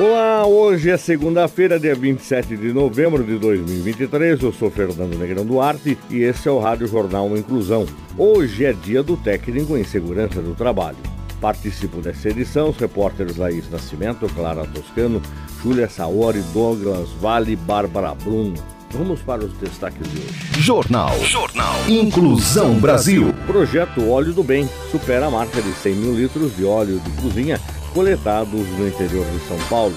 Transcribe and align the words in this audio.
Olá, 0.00 0.46
hoje 0.46 0.90
é 0.90 0.96
segunda-feira, 0.96 1.76
dia 1.76 1.92
27 1.92 2.56
de 2.56 2.72
novembro 2.72 3.24
de 3.24 3.36
2023. 3.36 4.40
Eu 4.40 4.52
sou 4.52 4.70
Fernando 4.70 5.18
Negrão 5.18 5.44
Duarte 5.44 5.98
e 6.08 6.22
esse 6.22 6.46
é 6.46 6.52
o 6.52 6.60
Rádio 6.60 6.86
Jornal 6.86 7.36
Inclusão. 7.36 7.84
Hoje 8.16 8.64
é 8.64 8.72
dia 8.72 9.02
do 9.02 9.16
técnico 9.16 9.76
em 9.76 9.82
segurança 9.82 10.40
do 10.40 10.54
trabalho. 10.54 10.98
Participam 11.40 11.98
dessa 11.98 12.28
edição 12.28 12.68
os 12.68 12.76
repórteres 12.76 13.36
Laís 13.36 13.68
Nascimento, 13.68 14.32
Clara 14.36 14.64
Toscano, 14.66 15.20
Júlia 15.60 15.88
Saori, 15.88 16.42
Douglas 16.52 17.08
Vale, 17.20 17.56
Bárbara 17.56 18.14
Bruno. 18.14 18.54
Vamos 18.90 19.20
para 19.20 19.44
os 19.44 19.52
destaques 19.54 20.08
de 20.12 20.16
hoje. 20.16 20.62
Jornal. 20.62 21.18
Jornal. 21.24 21.74
Inclusão 21.88 22.78
Brasil. 22.78 23.34
Projeto 23.48 24.08
Óleo 24.08 24.32
do 24.32 24.44
Bem 24.44 24.68
supera 24.92 25.26
a 25.26 25.30
marca 25.30 25.60
de 25.60 25.72
100 25.72 25.94
mil 25.96 26.14
litros 26.14 26.56
de 26.56 26.64
óleo 26.64 27.00
de 27.00 27.10
cozinha 27.20 27.60
coletados 27.94 28.66
no 28.78 28.88
interior 28.88 29.26
de 29.26 29.40
São 29.46 29.58
Paulo. 29.68 29.96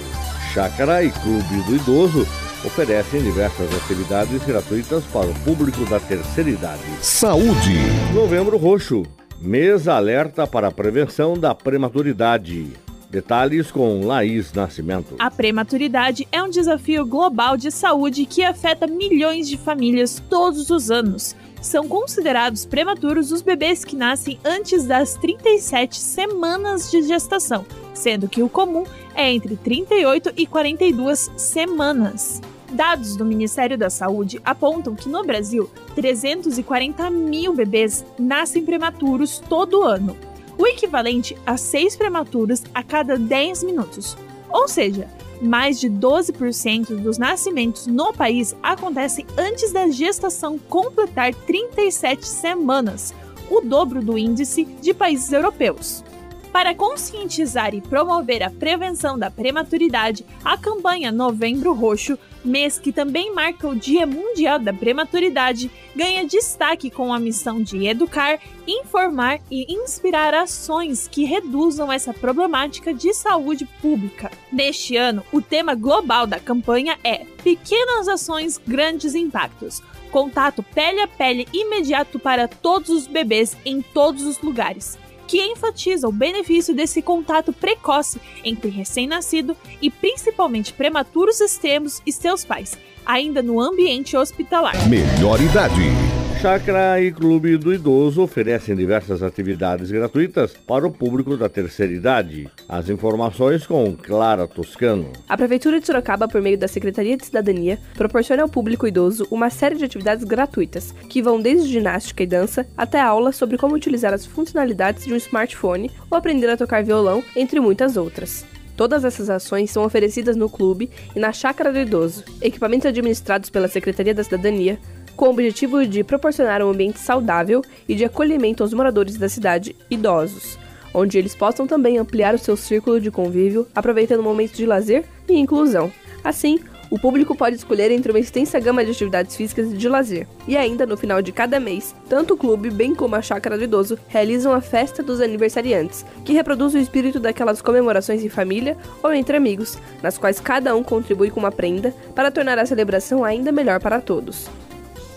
Chácara 0.53 1.03
e 1.03 1.11
Clube 1.11 1.61
do 1.65 1.75
Idoso 1.75 2.27
oferecem 2.65 3.21
diversas 3.21 3.73
atividades 3.75 4.43
gratuitas 4.43 5.03
para 5.05 5.27
o 5.27 5.33
público 5.41 5.85
da 5.85 5.99
terceira 5.99 6.49
idade. 6.49 6.83
Saúde. 7.01 7.77
Novembro 8.13 8.57
Roxo. 8.57 9.03
Mês 9.39 9.87
alerta 9.87 10.45
para 10.45 10.67
a 10.67 10.71
prevenção 10.71 11.33
da 11.33 11.55
prematuridade. 11.55 12.73
Detalhes 13.11 13.69
com 13.69 14.05
Laís 14.05 14.53
Nascimento. 14.53 15.15
A 15.19 15.29
prematuridade 15.29 16.25
é 16.31 16.41
um 16.41 16.49
desafio 16.49 17.05
global 17.05 17.57
de 17.57 17.69
saúde 17.69 18.25
que 18.25 18.41
afeta 18.41 18.87
milhões 18.87 19.49
de 19.49 19.57
famílias 19.57 20.23
todos 20.29 20.69
os 20.69 20.89
anos. 20.89 21.35
São 21.61 21.89
considerados 21.89 22.65
prematuros 22.65 23.33
os 23.33 23.41
bebês 23.41 23.83
que 23.83 23.97
nascem 23.97 24.39
antes 24.45 24.85
das 24.85 25.15
37 25.15 25.97
semanas 25.99 26.89
de 26.89 27.01
gestação, 27.01 27.65
sendo 27.93 28.29
que 28.29 28.41
o 28.41 28.47
comum 28.47 28.85
é 29.13 29.29
entre 29.29 29.57
38 29.57 30.31
e 30.37 30.47
42 30.47 31.31
semanas. 31.35 32.39
Dados 32.71 33.17
do 33.17 33.25
Ministério 33.25 33.77
da 33.77 33.89
Saúde 33.89 34.39
apontam 34.45 34.95
que 34.95 35.09
no 35.09 35.25
Brasil, 35.25 35.69
340 35.95 37.09
mil 37.09 37.53
bebês 37.53 38.05
nascem 38.17 38.63
prematuros 38.63 39.39
todo 39.49 39.83
ano, 39.83 40.15
o 40.61 40.67
equivalente 40.67 41.35
a 41.43 41.57
6 41.57 41.95
prematuros 41.95 42.61
a 42.71 42.83
cada 42.83 43.17
10 43.17 43.63
minutos. 43.63 44.15
Ou 44.47 44.67
seja, 44.67 45.09
mais 45.41 45.79
de 45.79 45.89
12% 45.89 46.97
dos 46.97 47.17
nascimentos 47.17 47.87
no 47.87 48.13
país 48.13 48.55
acontecem 48.61 49.25
antes 49.35 49.71
da 49.71 49.87
gestação 49.89 50.59
completar 50.59 51.33
37 51.33 52.27
semanas, 52.27 53.11
o 53.49 53.61
dobro 53.61 54.03
do 54.03 54.19
índice 54.19 54.65
de 54.65 54.93
países 54.93 55.33
europeus. 55.33 56.03
Para 56.51 56.75
conscientizar 56.75 57.73
e 57.73 57.79
promover 57.79 58.43
a 58.43 58.49
prevenção 58.49 59.17
da 59.17 59.31
prematuridade, 59.31 60.25
a 60.43 60.57
campanha 60.57 61.09
Novembro 61.09 61.73
Roxo, 61.73 62.19
mês 62.43 62.77
que 62.77 62.91
também 62.91 63.33
marca 63.33 63.69
o 63.69 63.75
Dia 63.75 64.05
Mundial 64.05 64.59
da 64.59 64.73
Prematuridade, 64.73 65.71
ganha 65.95 66.25
destaque 66.25 66.89
com 66.89 67.13
a 67.13 67.19
missão 67.19 67.61
de 67.61 67.87
educar, 67.87 68.37
informar 68.67 69.39
e 69.49 69.73
inspirar 69.73 70.33
ações 70.33 71.07
que 71.07 71.23
reduzam 71.23 71.89
essa 71.89 72.13
problemática 72.13 72.93
de 72.93 73.13
saúde 73.13 73.65
pública. 73.81 74.29
Neste 74.51 74.97
ano, 74.97 75.23
o 75.31 75.41
tema 75.41 75.73
global 75.73 76.27
da 76.27 76.39
campanha 76.39 76.97
é 77.01 77.25
Pequenas 77.43 78.09
Ações, 78.09 78.59
Grandes 78.67 79.15
Impactos. 79.15 79.81
Contato 80.11 80.61
pele 80.61 80.99
a 80.99 81.07
pele 81.07 81.47
imediato 81.53 82.19
para 82.19 82.45
todos 82.49 82.89
os 82.89 83.07
bebês 83.07 83.55
em 83.63 83.81
todos 83.81 84.23
os 84.23 84.41
lugares 84.41 84.99
que 85.31 85.41
enfatiza 85.41 86.09
o 86.09 86.11
benefício 86.11 86.75
desse 86.75 87.01
contato 87.01 87.53
precoce 87.53 88.19
entre 88.43 88.69
recém-nascido 88.69 89.55
e 89.81 89.89
principalmente 89.89 90.73
prematuros 90.73 91.39
extremos 91.39 92.01
e 92.05 92.11
seus 92.11 92.43
pais, 92.43 92.77
ainda 93.05 93.41
no 93.41 93.61
ambiente 93.61 94.17
hospitalar. 94.17 94.75
Melhor 94.89 95.39
idade. 95.39 96.20
Chácara 96.41 96.99
e 96.99 97.11
Clube 97.11 97.55
do 97.55 97.71
Idoso 97.71 98.19
oferecem 98.23 98.75
diversas 98.75 99.21
atividades 99.21 99.91
gratuitas 99.91 100.53
para 100.65 100.87
o 100.87 100.91
público 100.91 101.37
da 101.37 101.47
terceira 101.47 101.93
idade. 101.93 102.49
As 102.67 102.89
informações 102.89 103.67
com 103.67 103.95
Clara 103.95 104.47
Toscano. 104.47 105.13
A 105.29 105.37
Prefeitura 105.37 105.79
de 105.79 105.85
Sorocaba, 105.85 106.27
por 106.27 106.41
meio 106.41 106.57
da 106.57 106.67
Secretaria 106.67 107.15
de 107.15 107.27
Cidadania, 107.27 107.77
proporciona 107.93 108.41
ao 108.41 108.49
público 108.49 108.87
idoso 108.87 109.27
uma 109.29 109.51
série 109.51 109.75
de 109.75 109.85
atividades 109.85 110.23
gratuitas, 110.23 110.95
que 111.07 111.21
vão 111.21 111.39
desde 111.39 111.69
ginástica 111.69 112.23
e 112.23 112.27
dança 112.27 112.65
até 112.75 112.99
aulas 112.99 113.35
sobre 113.35 113.55
como 113.55 113.75
utilizar 113.75 114.11
as 114.11 114.25
funcionalidades 114.25 115.05
de 115.05 115.13
um 115.13 115.17
smartphone 115.17 115.91
ou 116.09 116.17
aprender 116.17 116.49
a 116.49 116.57
tocar 116.57 116.83
violão, 116.83 117.23
entre 117.35 117.59
muitas 117.59 117.95
outras. 117.97 118.47
Todas 118.75 119.05
essas 119.05 119.29
ações 119.29 119.69
são 119.69 119.83
oferecidas 119.83 120.35
no 120.35 120.49
clube 120.49 120.89
e 121.15 121.19
na 121.19 121.31
Chácara 121.31 121.71
do 121.71 121.77
Idoso, 121.77 122.23
equipamentos 122.41 122.87
administrados 122.87 123.47
pela 123.51 123.67
Secretaria 123.67 124.11
da 124.15 124.23
Cidadania, 124.23 124.79
com 125.15 125.27
o 125.27 125.31
objetivo 125.31 125.85
de 125.85 126.03
proporcionar 126.03 126.61
um 126.61 126.69
ambiente 126.69 126.99
saudável 126.99 127.61
e 127.87 127.95
de 127.95 128.05
acolhimento 128.05 128.63
aos 128.63 128.73
moradores 128.73 129.17
da 129.17 129.29
cidade 129.29 129.75
idosos, 129.89 130.57
onde 130.93 131.17
eles 131.17 131.35
possam 131.35 131.67
também 131.67 131.97
ampliar 131.97 132.35
o 132.35 132.39
seu 132.39 132.57
círculo 132.57 132.99
de 132.99 133.11
convívio, 133.11 133.67
aproveitando 133.75 134.23
momentos 134.23 134.57
de 134.57 134.65
lazer 134.65 135.05
e 135.27 135.37
inclusão. 135.37 135.91
Assim, 136.23 136.59
o 136.91 136.99
público 136.99 137.33
pode 137.33 137.55
escolher 137.55 137.89
entre 137.89 138.11
uma 138.11 138.19
extensa 138.19 138.59
gama 138.59 138.83
de 138.83 138.91
atividades 138.91 139.33
físicas 139.33 139.71
e 139.71 139.77
de 139.77 139.87
lazer. 139.87 140.27
E 140.45 140.57
ainda, 140.57 140.85
no 140.85 140.97
final 140.97 141.21
de 141.21 141.31
cada 141.31 141.57
mês, 141.57 141.95
tanto 142.09 142.33
o 142.33 142.37
clube 142.37 142.69
bem 142.69 142.93
como 142.93 143.15
a 143.15 143.21
chácara 143.21 143.57
do 143.57 143.63
idoso 143.63 143.97
realizam 144.09 144.51
a 144.51 144.59
festa 144.59 145.01
dos 145.01 145.21
aniversariantes, 145.21 146.05
que 146.25 146.33
reproduz 146.33 146.73
o 146.73 146.77
espírito 146.77 147.17
daquelas 147.17 147.61
comemorações 147.61 148.21
em 148.21 148.29
família 148.29 148.75
ou 149.01 149.13
entre 149.13 149.37
amigos, 149.37 149.77
nas 150.03 150.17
quais 150.17 150.41
cada 150.41 150.75
um 150.75 150.83
contribui 150.83 151.31
com 151.31 151.39
uma 151.39 151.51
prenda 151.51 151.95
para 152.13 152.29
tornar 152.29 152.59
a 152.59 152.65
celebração 152.65 153.23
ainda 153.23 153.53
melhor 153.53 153.79
para 153.79 154.01
todos. 154.01 154.49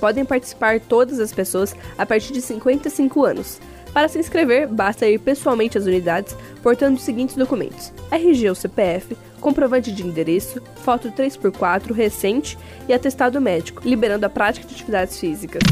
Podem 0.05 0.23
participar 0.23 0.81
todas 0.81 1.19
as 1.19 1.33
pessoas 1.33 1.75
a 1.97 2.05
partir 2.05 2.35
de 2.35 2.43
55 2.43 3.25
anos. 3.25 3.59
Para 3.91 4.07
se 4.07 4.19
inscrever, 4.19 4.69
basta 4.69 5.09
ir 5.09 5.19
pessoalmente 5.19 5.79
às 5.79 5.87
unidades 5.87 6.37
portando 6.63 6.99
os 6.99 7.03
seguintes 7.03 7.37
documentos: 7.37 7.91
RG 8.11 8.51
ou 8.51 8.55
CPF, 8.55 9.17
comprovante 9.45 9.93
de 9.93 10.03
endereço, 10.03 10.59
foto 10.77 11.13
3x4 11.13 11.93
recente 11.93 12.57
e 12.89 12.95
atestado 12.95 13.39
médico, 13.43 13.83
liberando 13.85 14.25
a 14.25 14.31
prática 14.31 14.67
de 14.67 14.73
atividades 14.73 15.21
físicas. 15.21 15.63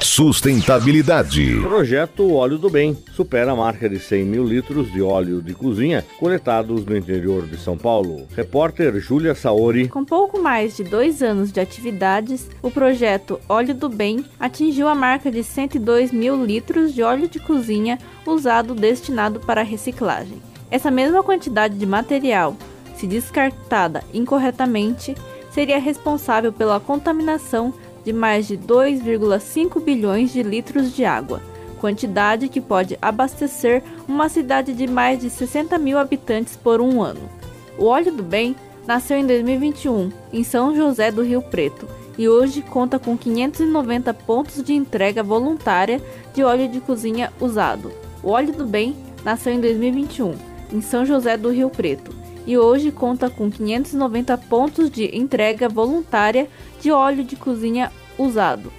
Sustentabilidade. 0.00 1.58
Projeto 1.60 2.32
Óleo 2.32 2.56
do 2.56 2.70
Bem 2.70 2.96
supera 3.12 3.50
a 3.50 3.56
marca 3.56 3.88
de 3.88 3.98
100 3.98 4.24
mil 4.24 4.44
litros 4.44 4.92
de 4.92 5.02
óleo 5.02 5.42
de 5.42 5.54
cozinha 5.54 6.04
coletados 6.20 6.86
no 6.86 6.96
interior 6.96 7.44
de 7.48 7.56
São 7.56 7.76
Paulo. 7.76 8.28
Repórter 8.36 8.96
Júlia 9.00 9.34
Saori. 9.34 9.88
Com 9.88 10.04
pouco 10.04 10.40
mais 10.40 10.76
de 10.76 10.84
dois 10.84 11.20
anos 11.20 11.50
de 11.50 11.58
atividades, 11.58 12.48
o 12.62 12.70
projeto 12.70 13.40
Óleo 13.48 13.74
do 13.74 13.88
Bem 13.88 14.24
atingiu 14.38 14.86
a 14.86 14.94
marca 14.94 15.32
de 15.32 15.42
102 15.42 16.12
mil 16.12 16.44
litros 16.44 16.94
de 16.94 17.02
óleo 17.02 17.28
de 17.28 17.40
cozinha 17.40 17.98
usado 18.24 18.72
destinado 18.72 19.40
para 19.40 19.64
reciclagem. 19.64 20.40
Essa 20.70 20.92
mesma 20.92 21.24
quantidade 21.24 21.76
de 21.76 21.86
material 21.86 22.56
se 22.96 23.06
descartada 23.06 24.02
incorretamente, 24.12 25.14
seria 25.50 25.78
responsável 25.78 26.52
pela 26.52 26.80
contaminação 26.80 27.72
de 28.04 28.12
mais 28.12 28.46
de 28.46 28.56
2,5 28.56 29.80
bilhões 29.82 30.32
de 30.32 30.42
litros 30.42 30.94
de 30.94 31.04
água, 31.04 31.40
quantidade 31.80 32.48
que 32.48 32.60
pode 32.60 32.98
abastecer 33.00 33.82
uma 34.06 34.28
cidade 34.28 34.72
de 34.72 34.86
mais 34.86 35.20
de 35.20 35.30
60 35.30 35.78
mil 35.78 35.98
habitantes 35.98 36.56
por 36.56 36.80
um 36.80 37.02
ano. 37.02 37.28
O 37.78 37.86
Óleo 37.86 38.12
do 38.12 38.22
Bem 38.22 38.56
nasceu 38.86 39.18
em 39.18 39.26
2021 39.26 40.10
em 40.32 40.44
São 40.44 40.74
José 40.74 41.10
do 41.10 41.22
Rio 41.22 41.42
Preto 41.42 41.88
e 42.16 42.28
hoje 42.28 42.62
conta 42.62 42.98
com 42.98 43.16
590 43.16 44.14
pontos 44.14 44.62
de 44.62 44.72
entrega 44.72 45.22
voluntária 45.22 46.00
de 46.32 46.42
óleo 46.42 46.68
de 46.68 46.80
cozinha 46.80 47.32
usado. 47.40 47.92
O 48.22 48.30
Óleo 48.30 48.52
do 48.52 48.64
Bem 48.64 48.96
nasceu 49.24 49.52
em 49.52 49.60
2021 49.60 50.34
em 50.72 50.80
São 50.80 51.04
José 51.04 51.36
do 51.36 51.50
Rio 51.50 51.68
Preto 51.68 52.15
e 52.46 52.56
hoje 52.56 52.92
conta 52.92 53.28
com 53.28 53.50
590 53.50 54.38
pontos 54.38 54.90
de 54.90 55.16
entrega 55.16 55.68
voluntária 55.68 56.48
de 56.80 56.90
óleo 56.92 57.24
de 57.24 57.36
cozinha 57.36 57.90
usado. 58.16 58.72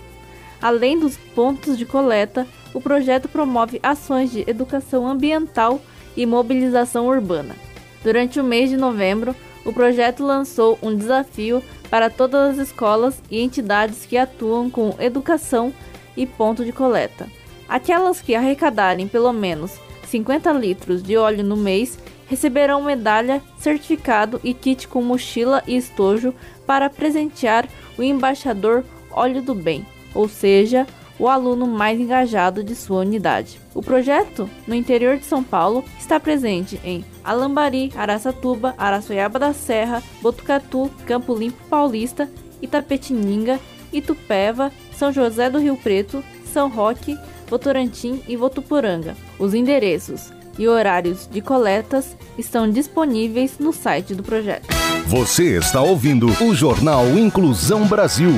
Além 0.62 0.98
dos 0.98 1.18
pontos 1.18 1.78
de 1.78 1.86
coleta, 1.86 2.48
o 2.74 2.81
projeto 2.81 3.28
promove 3.28 3.80
ações 3.84 4.31
de 4.31 4.44
educação 4.48 5.08
ambiental 5.08 5.81
e 6.16 6.25
mobilização 6.25 7.08
urbana. 7.08 7.56
Durante 8.04 8.40
o 8.40 8.44
mês 8.44 8.69
de 8.69 8.78
novembro, 8.78 9.36
o 9.66 9.74
projeto 9.74 10.24
lançou 10.24 10.80
um 10.81 10.96
desafio 10.96 11.62
para 11.90 12.10
todas 12.10 12.58
as 12.58 12.68
escolas 12.70 13.22
e 13.30 13.40
entidades 13.40 14.06
que 14.06 14.18
atuam 14.18 14.70
com 14.70 14.96
educação 15.00 15.74
e 16.16 16.25
ponto 16.25 16.63
de 16.63 16.72
coleta. 16.72 17.28
Aquelas 17.68 18.22
que 18.22 18.34
arrecadarem 18.34 19.08
pelo 19.08 19.34
menos 19.34 19.78
50 20.07 20.51
litros 20.54 21.04
de 21.04 21.18
óleo 21.18 21.44
no 21.44 21.57
mês 21.57 21.98
receberão 22.27 22.83
medalha, 22.83 23.42
certificado 23.57 24.39
e 24.44 24.54
kit 24.54 24.88
com 24.88 25.01
mochila 25.01 25.63
e 25.68 25.75
estojo 25.77 26.33
para 26.65 26.89
presentear 26.89 27.68
o 27.98 28.04
embaixador 28.04 28.83
Óleo 29.12 29.42
do 29.42 29.56
Bem, 29.56 29.86
ou 30.13 30.27
seja, 30.27 30.86
o 31.19 31.27
aluno 31.27 31.65
mais 31.65 32.00
engajado 32.00 32.63
de 32.63 32.75
sua 32.75 33.00
unidade. 33.00 33.59
O 33.74 33.81
projeto, 33.81 34.50
no 34.68 34.75
interior 34.75 35.18
de 35.18 35.25
São 35.25 35.44
Paulo, 35.44 35.83
está 35.98 36.19
presente 36.19 36.80
em 36.83 37.03
Alambari, 37.24 37.92
Araçatuba, 37.95 38.75
Araçoiaba 38.77 39.39
da 39.39 39.53
Serra, 39.53 40.03
Botucatu, 40.21 40.92
Campo 41.06 41.33
Limpo 41.33 41.63
Paulista, 41.69 42.30
Itapetininga, 42.62 43.60
Itupeva, 43.92 44.71
São 44.94 45.12
José 45.12 45.50
do 45.50 45.57
Rio 45.57 45.77
Preto, 45.77 46.24
São 46.45 46.69
Roque, 46.69 47.18
Votorantim 47.50 48.22
e 48.28 48.36
Votuporanga. 48.36 49.16
Os 49.40 49.54
endereços 49.54 50.32
e 50.58 50.68
horários 50.68 51.28
de 51.32 51.42
coletas 51.42 52.16
estão 52.38 52.70
disponíveis 52.70 53.60
no 53.60 53.72
site 53.72 54.16
do 54.16 54.24
projeto. 54.24 54.68
Você 55.06 55.58
está 55.58 55.82
ouvindo 55.82 56.28
o 56.44 56.54
Jornal 56.54 57.08
Inclusão 57.18 57.86
Brasil. 57.86 58.32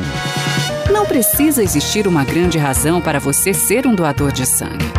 Não 0.92 1.06
precisa 1.06 1.64
existir 1.64 2.08
uma 2.08 2.24
grande 2.24 2.58
razão 2.58 3.00
para 3.02 3.20
você 3.20 3.54
ser 3.54 3.88
um 3.88 3.96
doador 3.96 4.32
de 4.32 4.46
sangue. 4.46 4.99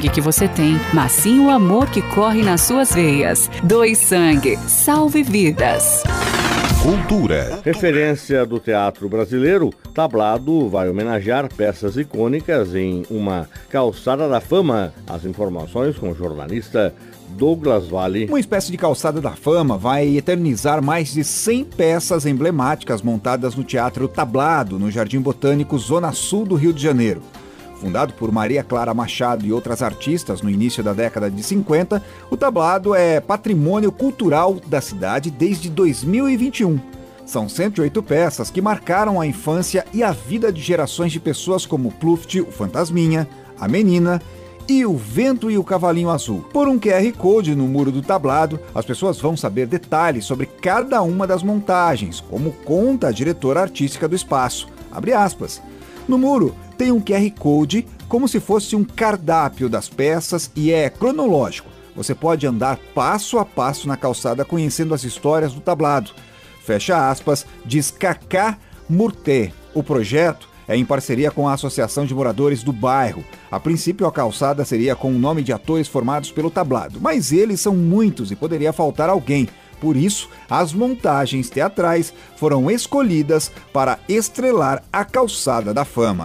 que 0.00 0.20
você 0.20 0.48
tem, 0.48 0.78
mas 0.92 1.12
sim 1.12 1.40
o 1.40 1.50
amor 1.50 1.88
que 1.88 2.02
corre 2.02 2.42
nas 2.42 2.62
suas 2.62 2.94
veias. 2.94 3.50
Doe 3.62 3.94
sangue, 3.94 4.56
salve 4.66 5.22
vidas. 5.22 6.02
Cultura. 6.82 7.60
Referência 7.64 8.44
do 8.44 8.58
teatro 8.58 9.08
brasileiro, 9.08 9.72
Tablado 9.94 10.68
vai 10.68 10.88
homenagear 10.88 11.48
peças 11.54 11.96
icônicas 11.96 12.74
em 12.74 13.04
uma 13.08 13.48
calçada 13.70 14.28
da 14.28 14.40
fama. 14.40 14.92
As 15.06 15.24
informações 15.24 15.96
com 15.96 16.10
o 16.10 16.14
jornalista 16.14 16.94
Douglas 17.30 17.88
Vale. 17.88 18.26
Uma 18.26 18.40
espécie 18.40 18.70
de 18.70 18.76
calçada 18.76 19.20
da 19.20 19.30
fama 19.30 19.78
vai 19.78 20.16
eternizar 20.16 20.82
mais 20.82 21.12
de 21.12 21.24
100 21.24 21.64
peças 21.64 22.26
emblemáticas 22.26 23.00
montadas 23.00 23.54
no 23.54 23.64
Teatro 23.64 24.06
Tablado, 24.06 24.78
no 24.78 24.90
Jardim 24.90 25.20
Botânico, 25.20 25.78
Zona 25.78 26.12
Sul 26.12 26.44
do 26.44 26.54
Rio 26.54 26.72
de 26.72 26.82
Janeiro. 26.82 27.22
Fundado 27.80 28.14
por 28.14 28.32
Maria 28.32 28.62
Clara 28.62 28.94
Machado 28.94 29.44
e 29.44 29.52
outras 29.52 29.82
artistas 29.82 30.40
no 30.40 30.50
início 30.50 30.82
da 30.82 30.92
década 30.92 31.30
de 31.30 31.42
50, 31.42 32.02
o 32.30 32.36
tablado 32.36 32.94
é 32.94 33.20
patrimônio 33.20 33.92
cultural 33.92 34.54
da 34.66 34.80
cidade 34.80 35.30
desde 35.30 35.68
2021. 35.68 36.78
São 37.26 37.48
108 37.48 38.02
peças 38.02 38.50
que 38.50 38.60
marcaram 38.60 39.20
a 39.20 39.26
infância 39.26 39.84
e 39.92 40.02
a 40.02 40.12
vida 40.12 40.52
de 40.52 40.60
gerações 40.60 41.10
de 41.10 41.18
pessoas 41.18 41.64
como 41.64 41.90
Pluft, 41.90 42.40
o 42.40 42.52
Fantasminha, 42.52 43.28
a 43.58 43.66
Menina 43.66 44.20
e 44.68 44.84
o 44.84 44.96
Vento 44.96 45.50
e 45.50 45.58
o 45.58 45.64
Cavalinho 45.64 46.10
Azul. 46.10 46.44
Por 46.52 46.68
um 46.68 46.78
QR 46.78 47.10
Code 47.16 47.54
no 47.54 47.66
muro 47.66 47.90
do 47.90 48.02
tablado, 48.02 48.58
as 48.74 48.84
pessoas 48.84 49.18
vão 49.18 49.36
saber 49.36 49.66
detalhes 49.66 50.24
sobre 50.24 50.46
cada 50.46 51.02
uma 51.02 51.26
das 51.26 51.42
montagens, 51.42 52.20
como 52.20 52.52
conta 52.64 53.08
a 53.08 53.12
diretora 53.12 53.60
artística 53.60 54.08
do 54.08 54.14
espaço. 54.14 54.68
Abre 54.90 55.12
aspas. 55.12 55.62
No 56.06 56.18
muro 56.18 56.54
tem 56.76 56.92
um 56.92 57.00
QR 57.00 57.30
Code 57.38 57.86
como 58.08 58.28
se 58.28 58.40
fosse 58.40 58.76
um 58.76 58.84
cardápio 58.84 59.68
das 59.68 59.88
peças 59.88 60.50
e 60.54 60.70
é 60.70 60.90
cronológico. 60.90 61.68
Você 61.96 62.14
pode 62.14 62.46
andar 62.46 62.78
passo 62.94 63.38
a 63.38 63.44
passo 63.44 63.86
na 63.86 63.96
calçada 63.96 64.44
conhecendo 64.44 64.94
as 64.94 65.04
histórias 65.04 65.52
do 65.52 65.60
tablado. 65.60 66.10
Fecha 66.64 67.10
aspas, 67.10 67.46
diz 67.64 67.90
Kaká 67.90 68.58
Murté. 68.88 69.52
O 69.72 69.82
projeto 69.82 70.48
é 70.66 70.76
em 70.76 70.84
parceria 70.84 71.30
com 71.30 71.48
a 71.48 71.54
Associação 71.54 72.04
de 72.06 72.14
Moradores 72.14 72.62
do 72.62 72.72
Bairro. 72.72 73.24
A 73.50 73.60
princípio, 73.60 74.06
a 74.06 74.12
calçada 74.12 74.64
seria 74.64 74.96
com 74.96 75.10
o 75.10 75.18
nome 75.18 75.42
de 75.42 75.52
atores 75.52 75.88
formados 75.88 76.30
pelo 76.32 76.50
tablado, 76.50 76.98
mas 77.00 77.32
eles 77.32 77.60
são 77.60 77.76
muitos 77.76 78.30
e 78.30 78.36
poderia 78.36 78.72
faltar 78.72 79.08
alguém. 79.08 79.48
Por 79.80 79.96
isso, 79.96 80.28
as 80.48 80.72
montagens 80.72 81.50
teatrais 81.50 82.14
foram 82.36 82.70
escolhidas 82.70 83.52
para 83.72 83.98
estrelar 84.08 84.82
a 84.92 85.04
calçada 85.04 85.74
da 85.74 85.84
fama. 85.84 86.24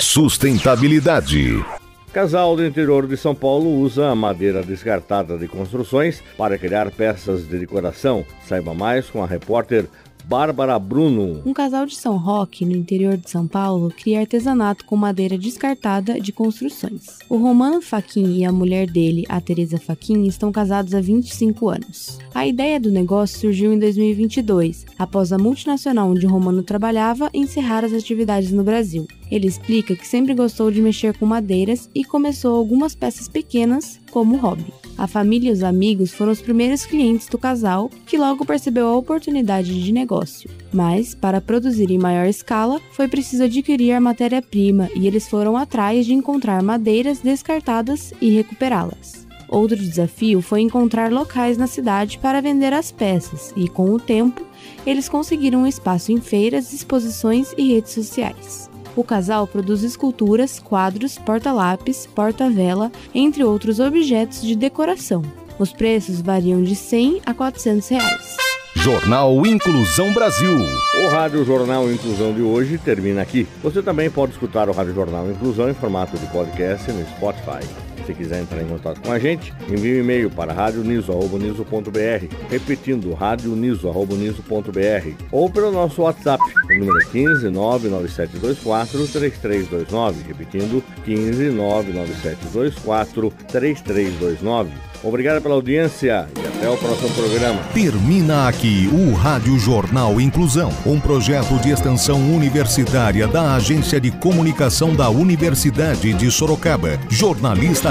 Sustentabilidade. 0.00 1.64
Casal 2.12 2.56
do 2.56 2.64
interior 2.64 3.06
de 3.06 3.16
São 3.16 3.34
Paulo 3.34 3.78
usa 3.78 4.14
madeira 4.14 4.62
descartada 4.62 5.36
de 5.36 5.46
construções 5.46 6.22
para 6.36 6.56
criar 6.56 6.90
peças 6.90 7.46
de 7.46 7.58
decoração. 7.58 8.24
Saiba 8.48 8.72
mais 8.72 9.10
com 9.10 9.22
a 9.22 9.26
repórter 9.26 9.86
Bárbara 10.28 10.76
Bruno. 10.76 11.40
Um 11.46 11.52
casal 11.52 11.86
de 11.86 11.94
São 11.94 12.16
Roque, 12.16 12.64
no 12.64 12.74
interior 12.74 13.16
de 13.16 13.30
São 13.30 13.46
Paulo, 13.46 13.92
cria 13.96 14.18
artesanato 14.18 14.84
com 14.84 14.96
madeira 14.96 15.38
descartada 15.38 16.20
de 16.20 16.32
construções. 16.32 17.18
O 17.28 17.36
Romano 17.36 17.80
Faquin 17.80 18.36
e 18.36 18.44
a 18.44 18.50
mulher 18.50 18.90
dele, 18.90 19.24
a 19.28 19.40
Teresa 19.40 19.78
Faquin, 19.78 20.24
estão 20.24 20.50
casados 20.50 20.96
há 20.96 21.00
25 21.00 21.68
anos. 21.68 22.18
A 22.34 22.44
ideia 22.44 22.80
do 22.80 22.90
negócio 22.90 23.38
surgiu 23.38 23.72
em 23.72 23.78
2022, 23.78 24.84
após 24.98 25.32
a 25.32 25.38
multinacional 25.38 26.10
onde 26.10 26.26
o 26.26 26.30
Romano 26.30 26.64
trabalhava 26.64 27.30
encerrar 27.32 27.84
as 27.84 27.92
atividades 27.92 28.50
no 28.50 28.64
Brasil. 28.64 29.06
Ele 29.30 29.46
explica 29.46 29.94
que 29.94 30.06
sempre 30.06 30.34
gostou 30.34 30.72
de 30.72 30.82
mexer 30.82 31.16
com 31.16 31.24
madeiras 31.24 31.88
e 31.94 32.04
começou 32.04 32.56
algumas 32.56 32.96
peças 32.96 33.28
pequenas 33.28 34.00
como 34.10 34.36
hobby. 34.36 34.72
A 34.98 35.06
família 35.06 35.50
e 35.50 35.52
os 35.52 35.62
amigos 35.62 36.12
foram 36.12 36.32
os 36.32 36.40
primeiros 36.40 36.86
clientes 36.86 37.28
do 37.28 37.36
casal, 37.36 37.90
que 38.06 38.16
logo 38.16 38.46
percebeu 38.46 38.88
a 38.88 38.96
oportunidade 38.96 39.82
de 39.82 39.92
negócio. 39.92 40.48
Mas, 40.72 41.14
para 41.14 41.40
produzir 41.40 41.90
em 41.90 41.98
maior 41.98 42.26
escala, 42.26 42.80
foi 42.92 43.06
preciso 43.06 43.44
adquirir 43.44 43.92
a 43.92 44.00
matéria-prima 44.00 44.88
e 44.94 45.06
eles 45.06 45.28
foram 45.28 45.56
atrás 45.56 46.06
de 46.06 46.14
encontrar 46.14 46.62
madeiras 46.62 47.18
descartadas 47.18 48.14
e 48.20 48.30
recuperá-las. 48.30 49.26
Outro 49.48 49.76
desafio 49.76 50.40
foi 50.40 50.60
encontrar 50.60 51.12
locais 51.12 51.56
na 51.56 51.66
cidade 51.66 52.18
para 52.18 52.40
vender 52.40 52.72
as 52.72 52.90
peças, 52.90 53.52
e 53.56 53.68
com 53.68 53.92
o 53.92 54.00
tempo, 54.00 54.44
eles 54.84 55.08
conseguiram 55.08 55.60
um 55.60 55.66
espaço 55.66 56.10
em 56.10 56.20
feiras, 56.20 56.72
exposições 56.72 57.52
e 57.56 57.72
redes 57.72 57.92
sociais. 57.92 58.68
O 58.96 59.04
casal 59.04 59.46
produz 59.46 59.82
esculturas, 59.82 60.58
quadros, 60.58 61.18
porta-lápis, 61.18 62.06
porta-vela, 62.06 62.90
entre 63.14 63.44
outros 63.44 63.78
objetos 63.78 64.40
de 64.40 64.56
decoração. 64.56 65.22
Os 65.58 65.70
preços 65.70 66.22
variam 66.22 66.62
de 66.62 66.74
100 66.74 67.20
a 67.26 67.34
400 67.34 67.86
reais. 67.88 68.36
Jornal 68.74 69.44
Inclusão 69.46 70.12
Brasil. 70.12 70.58
O 71.04 71.08
Rádio 71.08 71.44
Jornal 71.44 71.90
Inclusão 71.90 72.32
de 72.32 72.40
hoje 72.40 72.78
termina 72.78 73.20
aqui. 73.20 73.46
Você 73.62 73.82
também 73.82 74.10
pode 74.10 74.32
escutar 74.32 74.68
o 74.68 74.72
Rádio 74.72 74.94
Jornal 74.94 75.30
Inclusão 75.30 75.68
em 75.68 75.74
formato 75.74 76.16
de 76.16 76.26
podcast 76.28 76.90
no 76.90 77.04
Spotify. 77.08 77.95
Se 78.06 78.14
quiser 78.14 78.40
entrar 78.40 78.62
em 78.62 78.68
contato 78.68 79.00
com 79.00 79.10
a 79.10 79.18
gente, 79.18 79.52
envie 79.68 79.96
um 79.96 80.00
e-mail 80.00 80.30
para 80.30 80.52
radioniso.br, 80.52 82.36
repetindo 82.48 83.12
radioniso.br 83.14 85.24
ou 85.32 85.50
pelo 85.50 85.72
nosso 85.72 86.02
WhatsApp, 86.02 86.40
o 86.70 86.78
número 86.78 87.00
é 87.00 87.04
15 87.06 87.50
99724 87.50 89.08
3329, 89.08 90.22
repetindo 90.22 90.84
15 91.04 91.50
99724 91.50 93.32
3329. 93.48 94.70
Obrigado 95.02 95.42
pela 95.42 95.54
audiência 95.54 96.26
e 96.36 96.46
até 96.46 96.68
o 96.68 96.76
próximo 96.76 97.10
programa. 97.10 97.60
Termina 97.72 98.48
aqui 98.48 98.88
o 98.92 99.14
Rádio 99.14 99.58
Jornal 99.58 100.20
Inclusão, 100.20 100.72
um 100.84 100.98
projeto 100.98 101.58
de 101.60 101.70
extensão 101.70 102.20
universitária 102.34 103.28
da 103.28 103.54
Agência 103.54 104.00
de 104.00 104.10
Comunicação 104.10 104.94
da 104.94 105.08
Universidade 105.08 106.12
de 106.12 106.30
Sorocaba. 106.30 106.98
Jornalista 107.08 107.90